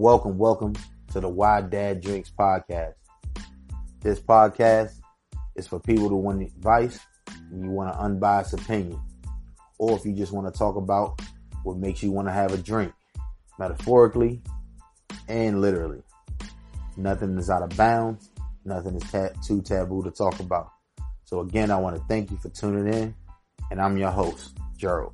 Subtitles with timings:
[0.00, 0.72] Welcome, welcome
[1.12, 2.94] to the Why Dad Drinks podcast.
[4.00, 4.92] This podcast
[5.56, 6.98] is for people who want advice
[7.28, 8.98] and you want an unbiased opinion,
[9.78, 11.20] or if you just want to talk about
[11.64, 12.94] what makes you want to have a drink,
[13.58, 14.40] metaphorically
[15.28, 16.00] and literally.
[16.96, 18.30] Nothing is out of bounds.
[18.64, 20.70] Nothing is ta- too taboo to talk about.
[21.26, 23.14] So again, I want to thank you for tuning in,
[23.70, 25.12] and I'm your host, Gerald.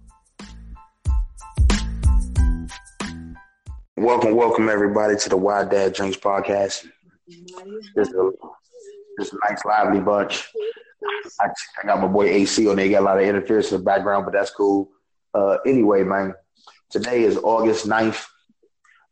[4.06, 6.86] Welcome, welcome everybody to the Why Dad Drinks podcast.
[7.26, 8.30] This is a,
[9.18, 10.46] this is a nice, lively bunch.
[11.40, 12.88] I, I, got my boy AC on there.
[12.88, 14.92] Got a lot of interference in the background, but that's cool.
[15.34, 16.34] Uh, anyway, man,
[16.88, 18.24] today is August 9th,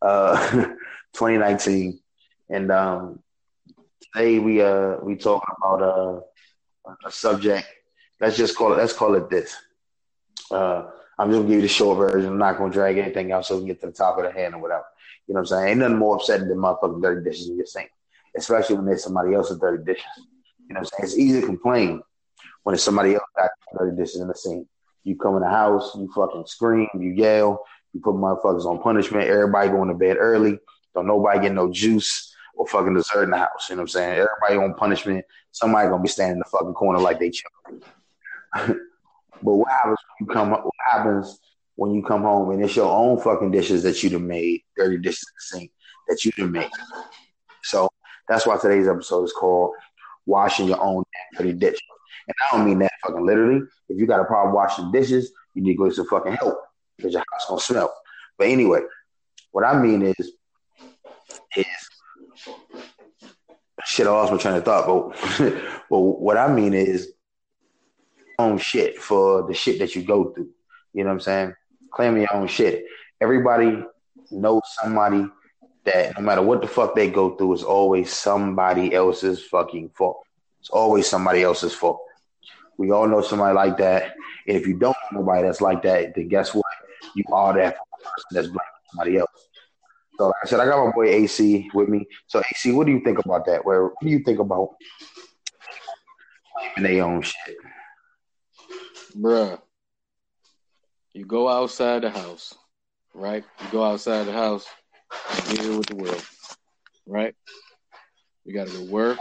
[0.01, 0.51] uh,
[1.15, 1.99] 2019.
[2.51, 3.19] And um,
[4.01, 6.21] today we uh, we talking about uh,
[7.05, 7.67] a subject.
[8.21, 8.77] Let's just call it.
[8.77, 9.57] Let's call it this.
[10.53, 10.85] Uh,
[11.19, 12.31] I'm just gonna give you the short version.
[12.31, 14.33] I'm not gonna drag anything out so we can get to the top of the
[14.33, 14.85] hand or whatever.
[15.27, 15.69] You know what I'm saying?
[15.69, 17.91] Ain't nothing more upsetting than motherfucking dirty dishes in your sink,
[18.37, 20.05] especially when there's somebody else's dirty dishes.
[20.69, 21.05] You know what I'm saying?
[21.05, 22.03] It's easy to complain
[22.65, 24.67] when it's somebody else got dirty dishes in the sink.
[25.05, 29.29] You come in the house, you fucking scream, you yell, you put motherfuckers on punishment.
[29.29, 30.59] Everybody going to bed early.
[30.95, 33.69] Don't nobody get no juice or fucking dessert in the house.
[33.69, 34.13] You know what I'm saying?
[34.13, 35.25] Everybody on punishment.
[35.53, 37.51] Somebody gonna be standing in the fucking corner like they chill.
[39.45, 40.51] But what happens when you come?
[40.51, 41.39] What happens
[41.77, 45.25] when you come home and it's your own fucking dishes that you've made, dirty dishes
[45.29, 45.73] in the sink
[46.09, 46.71] that you've made.
[47.63, 47.89] So
[48.27, 49.75] that's why today's episode is called
[50.25, 51.05] "Washing Your Own
[51.37, 51.81] Dirty Dishes."
[52.27, 53.61] And I don't mean that fucking literally.
[53.91, 56.59] If you got a problem washing dishes, you need to go get some fucking help
[56.97, 57.95] because your house gonna smell.
[58.39, 58.81] But anyway,
[59.51, 60.33] what I mean is,
[61.55, 61.67] is
[63.85, 64.07] shit.
[64.07, 64.87] I lost my train of thought.
[65.39, 67.13] But, but what I mean is
[68.39, 70.51] own shit for the shit that you go through.
[70.93, 71.55] You know what I'm saying?
[71.93, 72.85] Claim your own shit.
[73.21, 73.83] Everybody
[74.31, 75.27] knows somebody
[75.85, 80.25] that no matter what the fuck they go through, it's always somebody else's fucking fault.
[80.61, 82.01] It's always somebody else's fault.
[82.79, 84.15] We all know somebody like that.
[84.49, 86.65] And if you don't know nobody that's like that, then guess what?
[87.15, 89.49] You are that person that's blaming somebody else.
[90.17, 92.07] So like I said, I got my boy AC with me.
[92.27, 93.65] So AC, what do you think about that?
[93.65, 94.71] Where what do you think about
[96.75, 97.57] claiming their own shit?
[99.17, 99.61] Bruh,
[101.13, 102.55] you go outside the house,
[103.15, 103.45] right?
[103.61, 104.67] You go outside the house
[105.31, 106.25] and deal with the world,
[107.07, 107.35] right?
[108.45, 109.19] You gotta go work.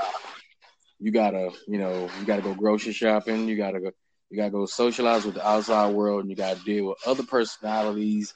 [1.00, 3.48] You gotta, you know, you gotta go grocery shopping.
[3.48, 3.92] You gotta go,
[4.30, 8.34] you gotta go socialize with the outside world, and you gotta deal with other personalities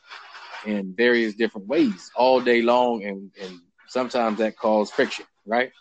[0.66, 5.72] in various different ways all day long, and and sometimes that causes friction, right?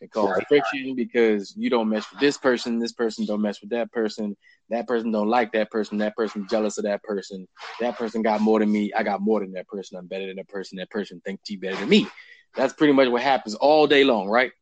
[0.00, 3.70] It causes friction because you don't mess with this person, this person don't mess with
[3.70, 4.36] that person,
[4.68, 7.48] that person don't like that person, that person jealous of that person,
[7.80, 10.36] that person got more than me, I got more than that person, I'm better than
[10.36, 12.06] that person, that person thinks he better than me.
[12.54, 14.52] That's pretty much what happens all day long, right?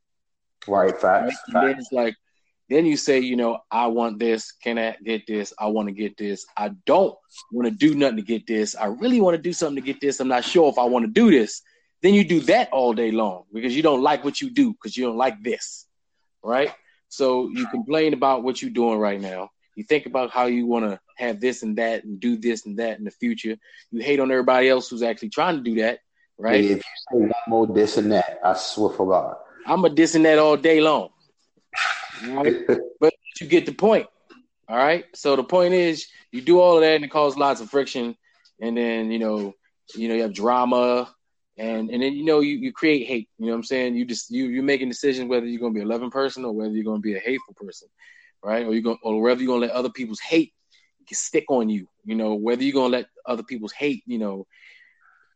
[0.68, 1.36] Right, facts.
[1.52, 1.66] Right?
[1.66, 2.14] then it's like,
[2.70, 5.52] then you say, you know, I want this, can I get this?
[5.58, 6.46] I want to get this.
[6.56, 7.14] I don't
[7.52, 8.74] want to do nothing to get this.
[8.74, 10.20] I really want to do something to get this.
[10.20, 11.60] I'm not sure if I want to do this.
[12.04, 14.96] Then you do that all day long because you don't like what you do because
[14.96, 15.86] you don't like this,
[16.40, 16.70] right?
[17.08, 20.84] So you complain about what you're doing right now you think about how you want
[20.84, 23.56] to have this and that and do this and that in the future.
[23.90, 26.00] You hate on everybody else who's actually trying to do that,
[26.38, 26.64] right?
[26.64, 29.36] If you say one more this and that, I swear for God.
[29.66, 31.10] I'm a this and that all day long.
[32.26, 32.54] Right?
[33.00, 34.06] but you get the point.
[34.68, 35.04] All right.
[35.14, 38.16] So the point is you do all of that and it causes lots of friction.
[38.60, 39.54] And then, you know,
[39.94, 41.12] you know, you have drama
[41.56, 43.28] and and then you know you, you create hate.
[43.38, 43.96] You know what I'm saying?
[43.96, 46.72] You just you you're making decisions whether you're gonna be a loving person or whether
[46.72, 47.88] you're gonna be a hateful person
[48.44, 48.66] right?
[48.66, 50.52] Or you're going or whether you're gonna let other people's hate
[51.12, 54.46] stick on you, you know, whether you're gonna let other people's hate, you know,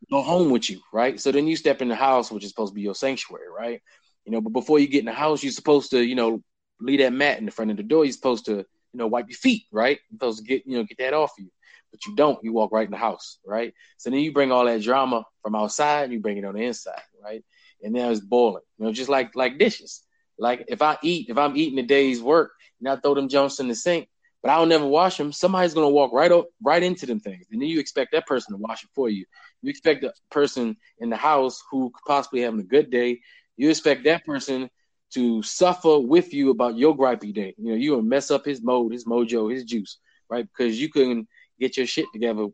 [0.09, 1.19] go home with you, right?
[1.19, 3.81] So then you step in the house, which is supposed to be your sanctuary, right?
[4.25, 6.41] You know, but before you get in the house, you're supposed to, you know,
[6.79, 8.03] leave that mat in the front of the door.
[8.03, 9.99] You're supposed to, you know, wipe your feet, right?
[10.09, 11.49] You're supposed to get, you know, get that off you.
[11.91, 13.73] But you don't, you walk right in the house, right?
[13.97, 16.63] So then you bring all that drama from outside and you bring it on the
[16.63, 17.43] inside, right?
[17.83, 18.63] And now it's boiling.
[18.77, 20.03] You know, just like like dishes.
[20.37, 23.59] Like if I eat, if I'm eating a day's work and I throw them jumps
[23.59, 24.07] in the sink,
[24.41, 27.47] but I don't never wash them, somebody's gonna walk right up right into them things.
[27.51, 29.25] And then you expect that person to wash it for you.
[29.61, 33.19] You expect the person in the house who could possibly having a good day,
[33.57, 34.69] you expect that person
[35.13, 37.55] to suffer with you about your gripey day.
[37.57, 39.97] You know, you gonna mess up his mode, his mojo, his juice,
[40.29, 40.47] right?
[40.47, 41.27] Because you couldn't
[41.59, 42.47] get your shit together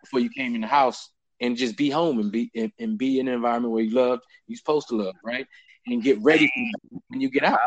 [0.00, 1.10] before you came in the house
[1.40, 4.20] and just be home and be and, and be in an environment where you love
[4.46, 5.46] you're supposed to love, right?
[5.86, 6.50] and get ready
[7.08, 7.58] when you get out.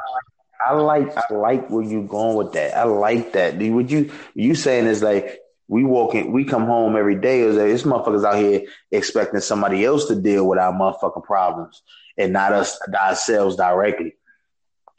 [0.65, 2.75] I like I like where you're going with that.
[2.75, 3.55] I like that.
[3.57, 7.41] What you you saying is like we walk in, we come home every day.
[7.41, 11.81] Is this motherfuckers out here expecting somebody else to deal with our motherfucking problems
[12.17, 14.15] and not us ourselves directly.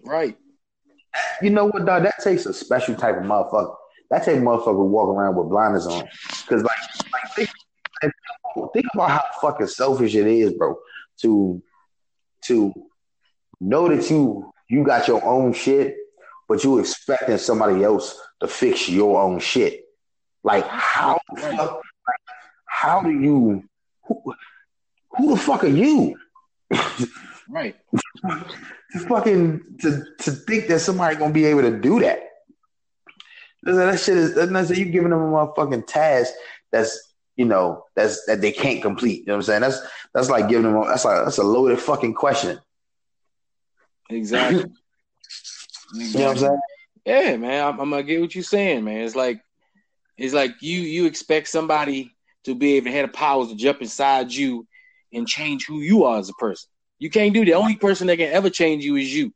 [0.05, 0.37] Right.
[1.43, 2.05] You know what, dog?
[2.05, 3.75] That takes a special type of motherfucker.
[4.10, 6.05] That takes motherfucker walk around with blinders on.
[6.49, 6.78] Cause like,
[7.12, 7.50] like think,
[8.72, 10.76] think about how fucking selfish it is, bro,
[11.22, 11.62] to
[12.46, 12.72] to
[13.60, 15.96] know that you you got your own shit,
[16.49, 19.84] but you expecting somebody else to fix your own shit.
[20.43, 21.70] Like how like,
[22.66, 23.64] how do you
[24.06, 24.34] who,
[25.16, 26.16] who the fuck are you?
[27.49, 27.76] right.
[28.93, 32.28] to fucking to to think that somebody gonna be able to do that.
[33.62, 36.32] That shit is that's you giving them a motherfucking task
[36.70, 39.20] that's you know that's that they can't complete.
[39.20, 39.60] You know what I'm saying?
[39.62, 39.81] That's
[40.14, 42.60] that's like giving them a, that's like that's a loaded fucking question.
[44.10, 44.58] Exactly.
[44.60, 44.75] exactly.
[45.94, 46.60] You know what I'm saying?
[47.06, 47.66] Yeah, man.
[47.66, 48.99] I'm, I'm, gonna get what you're saying, man.
[48.99, 49.40] It's like
[50.19, 52.14] it's like you you expect somebody
[52.44, 54.66] to be able to have the powers to jump inside you
[55.12, 56.69] and change who you are as a person.
[56.99, 59.32] You can't do the only person that can ever change you is you.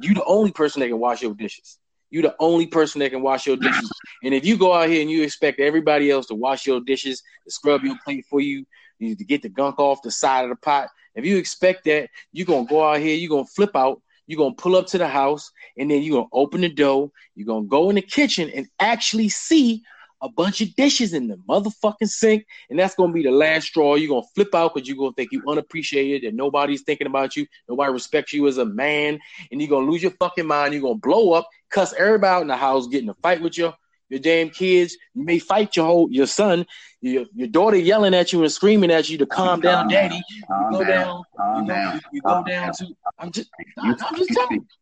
[0.00, 1.78] You the only person that can wash your dishes.
[2.10, 3.90] You the only person that can wash your dishes.
[4.22, 7.22] And if you go out here and you expect everybody else to wash your dishes,
[7.44, 8.66] to scrub your plate for you,
[8.98, 12.08] you to get the gunk off the side of the pot, if you expect that,
[12.32, 15.08] you're gonna go out here, you're gonna flip out, you're gonna pull up to the
[15.08, 18.68] house, and then you're gonna open the door, you're gonna go in the kitchen and
[18.78, 19.82] actually see
[20.22, 23.94] a bunch of dishes in the motherfucking sink, and that's gonna be the last straw.
[23.94, 27.46] You're gonna flip out because you're gonna think you unappreciated and nobody's thinking about you,
[27.68, 29.18] nobody respects you as a man,
[29.50, 30.74] and you're gonna lose your fucking mind.
[30.74, 33.56] You're gonna blow up, cuss everybody out in the house, get in a fight with
[33.56, 33.74] your
[34.08, 34.96] your damn kids.
[35.14, 36.66] You may fight your whole your son,
[37.00, 40.16] your, your daughter yelling at you and screaming at you to calm down, daddy.
[40.16, 41.22] You go down,
[41.56, 42.86] you go, you go down to.
[43.18, 44.66] I'm just, I'm just telling you.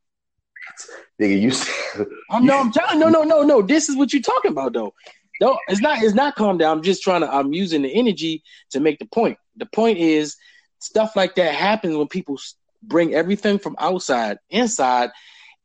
[1.20, 2.06] Nigga, you.
[2.30, 2.98] I'm no, I'm telling.
[2.98, 3.62] No, no, no, no.
[3.62, 4.94] This is what you're talking about, though.
[5.40, 6.02] No, it's not.
[6.02, 6.78] It's not calm down.
[6.78, 7.32] I'm just trying to.
[7.32, 9.38] I'm using the energy to make the point.
[9.56, 10.36] The point is,
[10.80, 12.38] stuff like that happens when people
[12.82, 15.10] bring everything from outside inside,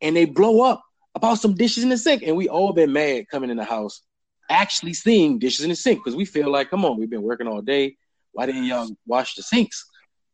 [0.00, 0.82] and they blow up
[1.14, 2.22] about some dishes in the sink.
[2.22, 4.02] And we all been mad coming in the house,
[4.48, 7.48] actually seeing dishes in the sink because we feel like, come on, we've been working
[7.48, 7.96] all day.
[8.32, 9.84] Why didn't y'all wash the sinks?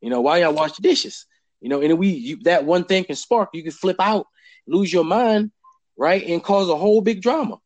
[0.00, 1.26] You know, why y'all wash the dishes?
[1.60, 3.50] You know, and we you, that one thing can spark.
[3.54, 4.26] You can flip out,
[4.66, 5.50] lose your mind,
[5.96, 7.58] right, and cause a whole big drama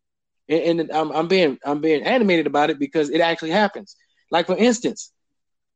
[0.49, 3.97] and, and I'm, I'm being I'm being animated about it because it actually happens.
[4.31, 5.13] Like for instance,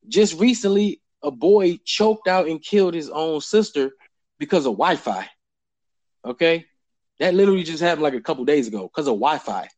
[0.09, 3.93] just recently, a boy choked out and killed his own sister
[4.39, 5.29] because of Wi-Fi.
[6.25, 6.67] Okay,
[7.21, 9.69] that literally just happened like a couple days ago because of Wi-Fi,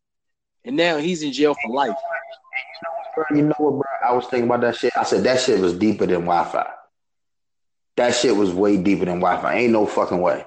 [0.64, 1.96] and now he's in jail for life.
[3.30, 4.08] You know what, bro?
[4.08, 4.92] I was thinking about that shit.
[4.96, 6.66] I said that shit was deeper than Wi-Fi.
[7.96, 9.54] That shit was way deeper than Wi-Fi.
[9.56, 10.44] Ain't no fucking way.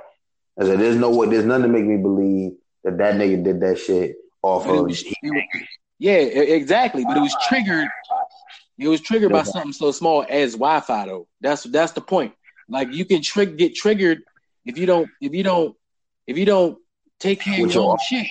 [0.60, 1.28] I said, there's no way.
[1.28, 2.54] There's nothing to make me believe
[2.84, 4.86] that that nigga did that shit off of.
[4.86, 5.04] Was,
[5.98, 7.04] yeah, exactly.
[7.04, 7.88] But it was triggered.
[8.78, 11.28] It was triggered by something so small as Wi-Fi, though.
[11.42, 12.34] That's that's the point.
[12.69, 14.22] Like you can trick get triggered
[14.66, 15.75] if you don't if you don't
[16.28, 16.78] if you don't
[17.19, 18.28] take care of your own shit.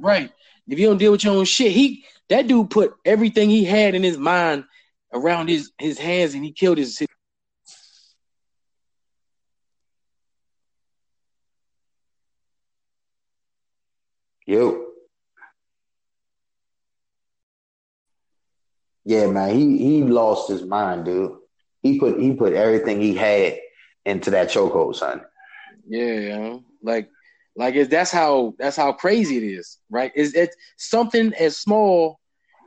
[0.00, 0.30] Right.
[0.68, 3.94] If you don't deal with your own shit, he that dude put everything he had
[3.94, 4.64] in his mind
[5.12, 7.02] around his his hands and he killed his
[14.46, 14.93] Yo.
[19.04, 21.36] Yeah, man, he he lost his mind, dude.
[21.82, 23.58] He put he put everything he had
[24.06, 25.22] into that chokehold, son.
[25.86, 27.10] Yeah, like
[27.56, 30.12] like it, that's how that's how crazy it is, right?
[30.14, 32.18] Is it something as small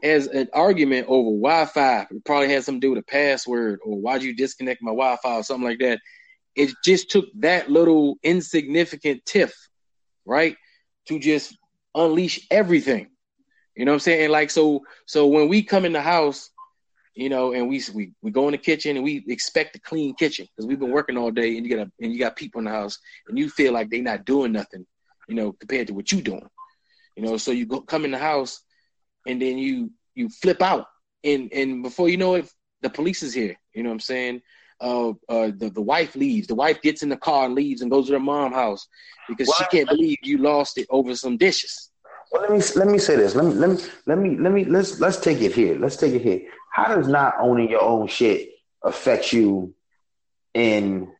[0.03, 2.07] as an argument over Wi-Fi?
[2.25, 5.43] Probably had something to do with a password or why'd you disconnect my Wi-Fi or
[5.43, 5.99] something like that.
[6.55, 9.53] It just took that little insignificant tiff,
[10.25, 10.55] right,
[11.07, 11.57] to just
[11.93, 13.09] unleash everything.
[13.77, 14.31] You know what I'm saying?
[14.31, 16.49] like so so when we come in the house,
[17.13, 20.15] you know, and we we, we go in the kitchen and we expect a clean
[20.15, 22.59] kitchen because we've been working all day and you got a, and you got people
[22.59, 24.85] in the house and you feel like they're not doing nothing,
[25.29, 26.47] you know, compared to what you doing.
[27.15, 28.61] You know, so you go come in the house
[29.27, 30.87] and then you you flip out
[31.23, 32.49] and and before you know it,
[32.81, 33.55] the police is here.
[33.73, 34.41] You know what I'm saying?
[34.79, 36.47] Uh, uh, the, the wife leaves.
[36.47, 38.87] The wife gets in the car and leaves and goes to her mom's house
[39.27, 39.57] because what?
[39.57, 41.89] she can't believe you lost it over some dishes.
[42.31, 43.35] Well, let me let me say this.
[43.35, 45.77] Let me let me let me let me let's let's take it here.
[45.77, 46.41] Let's take it here.
[46.71, 48.49] How does not owning your own shit
[48.83, 49.73] affect you
[50.53, 51.11] in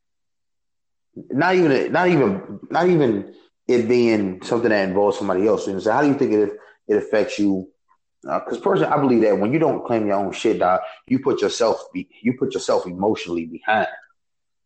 [1.15, 3.33] not even not even not even
[3.67, 5.67] it being something that involves somebody else?
[5.67, 7.69] You know, so how do you think it it affects you?
[8.21, 11.19] Because uh, personally, I believe that when you don't claim your own shit, dog, you
[11.19, 13.87] put yourself you put yourself emotionally behind.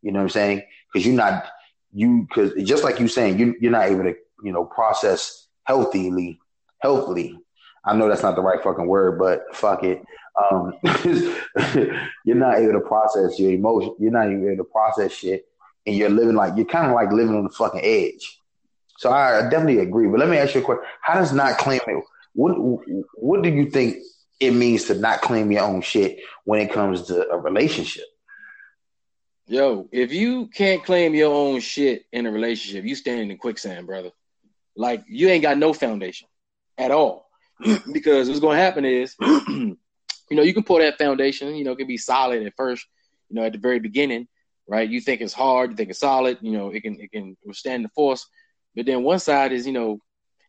[0.02, 0.64] You know what I'm saying?
[0.92, 1.46] Because you're not
[1.94, 6.40] you because just like you saying you you're not able to you know process healthily,
[6.80, 7.38] healthily,
[7.84, 10.04] I know that's not the right fucking word, but fuck it.
[10.52, 10.74] Um,
[12.26, 13.96] you're not able to process your emotion.
[14.00, 15.46] You're not even able to process shit,
[15.86, 18.40] and you're living like you're kind of like living on the fucking edge.
[18.98, 20.08] So I definitely agree.
[20.08, 22.04] But let me ask you a question: How does not claim it?
[22.34, 22.52] What
[23.16, 23.98] What do you think
[24.40, 28.06] it means to not claim your own shit when it comes to a relationship?
[29.48, 33.86] Yo, if you can't claim your own shit in a relationship, you stand in quicksand,
[33.86, 34.12] brother.
[34.76, 36.28] Like you ain't got no foundation
[36.78, 37.30] at all.
[37.92, 39.78] because what's going to happen is, you
[40.32, 41.56] know, you can pull that foundation.
[41.56, 42.86] You know, it can be solid at first.
[43.30, 44.28] You know, at the very beginning,
[44.68, 44.90] right?
[44.90, 45.72] You think it's hard.
[45.72, 46.38] You think it's solid.
[46.42, 48.26] You know, it can it can withstand the force.
[48.76, 50.00] But then one side is, you know,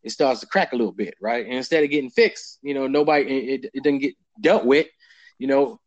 [0.03, 1.45] it starts to crack a little bit, right?
[1.45, 4.87] And instead of getting fixed, you know, nobody it, it doesn't get dealt with.
[5.39, 5.81] You know,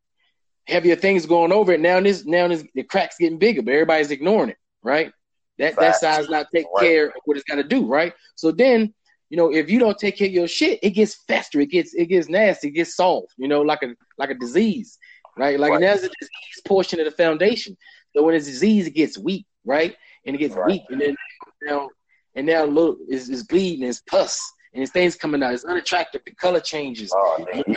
[0.68, 1.80] heavier things going over it.
[1.80, 5.12] Now this now this the cracks getting bigger, but everybody's ignoring it, right?
[5.58, 6.84] That that side's not taking right.
[6.84, 8.14] care of what it's got to do, right?
[8.36, 8.94] So then,
[9.30, 11.94] you know, if you don't take care of your shit, it gets faster, it gets
[11.94, 14.98] it gets nasty, it gets soft, you know, like a like a disease,
[15.38, 15.60] right?
[15.60, 15.82] Like right.
[15.82, 17.78] there's a disease portion of the foundation.
[18.16, 19.96] So when it's disease, it gets weak, right?
[20.26, 20.68] And it gets right.
[20.68, 21.16] weak, and then
[21.64, 21.90] now
[22.36, 24.40] and now look, it's, it's bleeding, it's pus,
[24.74, 25.54] and it's things coming out.
[25.54, 26.22] It's unattractive.
[26.26, 27.14] The color changes.
[27.16, 27.76] Oh man, you,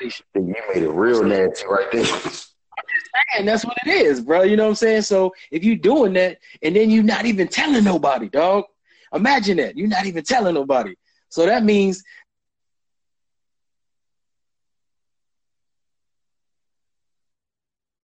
[0.34, 2.06] you made it real nasty right there.
[3.36, 4.42] And that's what it is, bro.
[4.42, 5.02] You know what I'm saying?
[5.02, 8.64] So if you doing that and then you're not even telling nobody, dog.
[9.14, 9.76] Imagine that.
[9.76, 10.94] You're not even telling nobody.
[11.28, 12.02] So that means